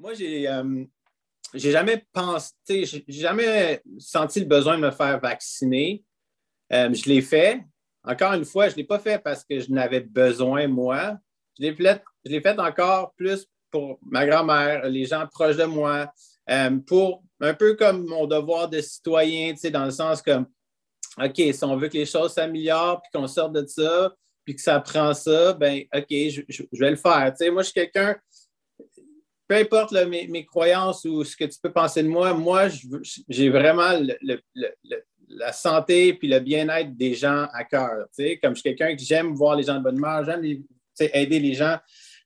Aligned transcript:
Moi, 0.00 0.14
j'ai 0.14 0.48
euh, 0.48 0.84
jamais 1.52 2.02
pensé, 2.10 2.86
j'ai 2.86 3.04
jamais 3.08 3.82
senti 3.98 4.40
le 4.40 4.46
besoin 4.46 4.78
de 4.78 4.82
me 4.82 4.90
faire 4.90 5.20
vacciner. 5.20 6.02
Euh, 6.72 6.90
je 6.94 7.06
l'ai 7.06 7.20
fait. 7.20 7.60
Encore 8.02 8.32
une 8.32 8.46
fois, 8.46 8.68
je 8.68 8.72
ne 8.72 8.76
l'ai 8.78 8.84
pas 8.84 8.98
fait 8.98 9.22
parce 9.22 9.44
que 9.44 9.60
je 9.60 9.70
n'avais 9.70 10.00
besoin, 10.00 10.68
moi. 10.68 11.18
Je 11.58 11.64
l'ai 11.64 11.74
fait, 11.74 12.02
fait 12.24 12.58
encore 12.58 13.12
plus 13.14 13.46
pour 13.70 13.98
ma 14.00 14.24
grand-mère, 14.24 14.88
les 14.88 15.04
gens 15.04 15.26
proches 15.26 15.58
de 15.58 15.64
moi, 15.64 16.10
euh, 16.48 16.78
pour 16.86 17.22
un 17.40 17.52
peu 17.52 17.74
comme 17.74 18.06
mon 18.06 18.26
devoir 18.26 18.70
de 18.70 18.80
citoyen, 18.80 19.52
dans 19.70 19.84
le 19.84 19.90
sens 19.90 20.22
que, 20.22 20.40
OK, 21.18 21.34
si 21.36 21.64
on 21.64 21.76
veut 21.76 21.88
que 21.88 21.98
les 21.98 22.06
choses 22.06 22.32
s'améliorent, 22.32 23.02
puis 23.02 23.10
qu'on 23.12 23.26
sorte 23.26 23.52
de 23.52 23.66
ça, 23.66 24.14
puis 24.46 24.56
que 24.56 24.62
ça 24.62 24.80
prend 24.80 25.12
ça, 25.12 25.52
ben 25.52 25.82
OK, 25.94 26.08
je, 26.08 26.40
vais 26.72 26.90
le 26.90 26.96
faire. 26.96 27.34
moi, 27.52 27.62
je 27.62 27.66
suis 27.66 27.74
quelqu'un, 27.74 28.16
peu 29.50 29.56
importe 29.56 29.92
mes, 30.06 30.46
croyances 30.46 31.04
ou 31.04 31.24
ce 31.24 31.36
que 31.36 31.44
tu 31.44 31.58
peux 31.60 31.72
penser 31.72 32.04
de 32.04 32.08
moi, 32.08 32.32
moi, 32.34 32.68
j'ai 33.28 33.50
vraiment 33.50 33.90
la 35.26 35.52
santé 35.52 36.14
puis 36.14 36.28
le 36.28 36.38
bien-être 36.38 36.96
des 36.96 37.14
gens 37.14 37.48
à 37.52 37.64
cœur. 37.64 38.06
Comme 38.40 38.54
je 38.54 38.60
suis 38.60 38.62
quelqu'un 38.62 38.94
qui 38.94 39.04
j'aime 39.04 39.34
voir 39.34 39.56
les 39.56 39.64
gens 39.64 39.74
de 39.74 39.82
bonne 39.82 39.96
humeur, 39.96 40.24
j'aime 40.24 40.44
aider 41.00 41.40
les 41.40 41.54
gens. 41.54 41.78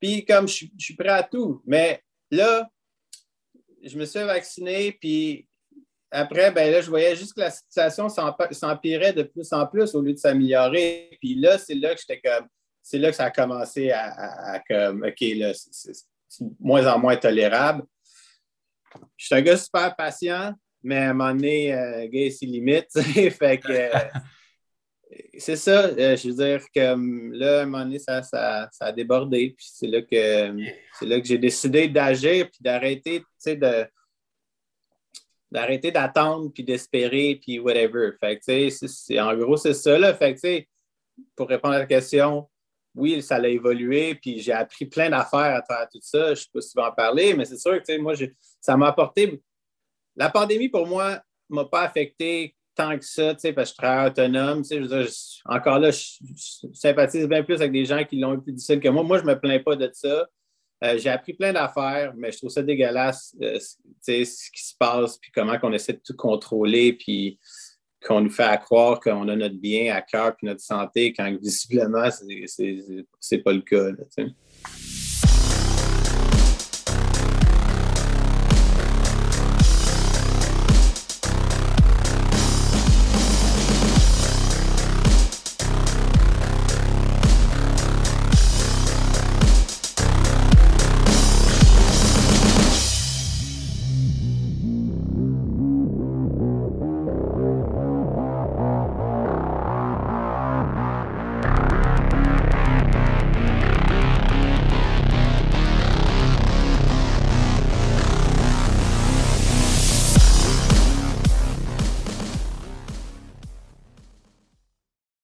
Puis 0.00 0.24
comme 0.24 0.48
je, 0.48 0.64
suis 0.78 0.96
prêt 0.96 1.10
à 1.10 1.22
tout. 1.22 1.60
Mais 1.66 2.02
là, 2.30 2.66
je 3.84 3.98
me 3.98 4.06
suis 4.06 4.20
vacciné, 4.20 4.96
puis 4.98 5.46
après, 6.10 6.50
ben 6.52 6.72
là, 6.72 6.80
je 6.80 6.88
voyais 6.88 7.16
juste 7.16 7.34
que 7.34 7.40
la 7.40 7.50
situation 7.50 8.08
s'empirait 8.08 9.12
de 9.12 9.24
plus 9.24 9.52
en 9.52 9.66
plus 9.66 9.94
au 9.94 10.00
lieu 10.00 10.14
de 10.14 10.18
s'améliorer. 10.18 11.18
Puis 11.20 11.34
là, 11.34 11.58
c'est 11.58 11.74
là 11.74 11.94
que 11.94 12.00
j'étais 12.00 12.22
comme, 12.22 12.48
c'est 12.82 12.96
là 12.96 13.10
que 13.10 13.16
ça 13.16 13.24
a 13.24 13.30
commencé 13.30 13.90
à, 13.90 14.54
à 14.54 14.60
comme, 14.60 15.04
OK, 15.04 15.20
là, 15.36 15.52
moins 16.58 16.86
en 16.86 16.98
moins 16.98 17.16
tolérable. 17.16 17.84
Je 19.16 19.26
suis 19.26 19.34
un 19.34 19.42
gars 19.42 19.56
super 19.56 19.94
patient, 19.96 20.54
mais 20.82 20.96
à 20.96 21.10
un 21.10 21.14
moment 21.14 21.32
donné, 21.34 21.74
euh, 21.74 22.08
gars, 22.08 22.30
c'est 22.30 22.46
limite. 22.46 22.88
euh, 22.96 23.88
c'est 25.38 25.56
ça. 25.56 25.86
Euh, 25.86 26.16
je 26.16 26.28
veux 26.28 26.34
dire 26.34 26.64
que 26.74 27.36
là, 27.36 27.60
à 27.60 27.62
un 27.62 27.66
moment 27.66 27.84
donné, 27.84 27.98
ça, 27.98 28.22
a 28.80 28.92
débordé. 28.92 29.54
Puis 29.56 29.68
c'est 29.72 29.86
là 29.86 30.02
que 30.02 30.56
c'est 30.98 31.06
là 31.06 31.20
que 31.20 31.26
j'ai 31.26 31.38
décidé 31.38 31.88
d'agir 31.88 32.48
puis 32.50 32.60
d'arrêter, 32.60 33.20
tu 33.20 33.26
sais, 33.38 33.58
d'arrêter 35.50 35.90
d'attendre 35.90 36.50
puis 36.52 36.64
d'espérer 36.64 37.40
puis 37.42 37.58
whatever. 37.58 38.12
En 39.18 39.36
gros, 39.36 39.56
c'est 39.56 39.74
ça, 39.74 39.98
là. 39.98 40.16
Pour 41.36 41.48
répondre 41.48 41.74
à 41.74 41.78
la 41.80 41.86
question, 41.86 42.48
oui, 42.94 43.22
ça 43.22 43.36
a 43.36 43.46
évolué, 43.46 44.14
puis 44.14 44.40
j'ai 44.40 44.52
appris 44.52 44.86
plein 44.86 45.10
d'affaires 45.10 45.56
à 45.56 45.62
travers 45.62 45.88
tout 45.88 46.00
ça. 46.02 46.26
Je 46.26 46.30
ne 46.30 46.34
sais 46.34 46.48
pas 46.52 46.60
si 46.60 46.70
tu 46.70 46.76
vas 46.76 46.88
en 46.88 46.92
parler, 46.92 47.34
mais 47.34 47.44
c'est 47.44 47.58
sûr 47.58 47.80
que 47.82 47.98
moi, 47.98 48.14
ça 48.60 48.76
m'a 48.76 48.88
apporté. 48.88 49.40
La 50.16 50.28
pandémie, 50.28 50.68
pour 50.68 50.86
moi, 50.86 51.22
ne 51.48 51.54
m'a 51.56 51.64
pas 51.64 51.82
affecté 51.82 52.56
tant 52.74 52.98
que 52.98 53.04
ça, 53.04 53.34
parce 53.34 53.44
que 53.44 53.64
je 53.64 53.74
travaille 53.74 54.10
autonome. 54.10 54.62
encore 55.44 55.78
là, 55.78 55.90
je, 55.90 56.66
sympathise 56.72 57.26
bien 57.26 57.42
plus 57.42 57.56
avec 57.56 57.72
des 57.72 57.84
gens 57.84 58.04
qui 58.04 58.18
l'ont 58.18 58.34
eu 58.34 58.40
plus 58.40 58.52
difficile 58.52 58.80
que 58.80 58.88
moi. 58.88 59.02
Moi, 59.02 59.18
je 59.18 59.24
ne 59.24 59.28
me 59.28 59.38
plains 59.38 59.58
pas 59.60 59.76
de 59.76 59.90
ça. 59.92 60.26
Euh, 60.82 60.96
j'ai 60.96 61.10
appris 61.10 61.34
plein 61.34 61.52
d'affaires, 61.52 62.14
mais 62.16 62.32
je 62.32 62.38
trouve 62.38 62.50
ça 62.50 62.62
dégueulasse, 62.62 63.36
euh, 63.42 63.58
ce 63.58 64.50
qui 64.50 64.64
se 64.64 64.74
passe, 64.78 65.18
puis 65.18 65.30
comment 65.30 65.58
on 65.62 65.72
essaie 65.72 65.92
de 65.92 66.00
tout 66.02 66.16
contrôler, 66.16 66.94
puis 66.94 67.38
qu'on 68.04 68.22
nous 68.22 68.30
fait 68.30 68.58
croire 68.60 69.00
qu'on 69.00 69.28
a 69.28 69.36
notre 69.36 69.56
bien 69.56 69.94
à 69.94 70.00
cœur 70.00 70.34
puis 70.36 70.46
notre 70.46 70.62
santé 70.62 71.12
quand 71.12 71.30
visiblement, 71.40 72.08
c'est 73.20 73.38
pas 73.38 73.52
le 73.52 73.60
cas. 73.60 73.90